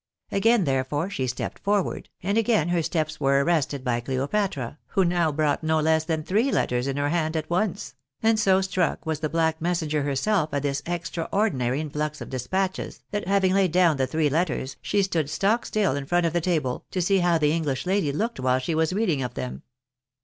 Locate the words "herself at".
10.01-10.63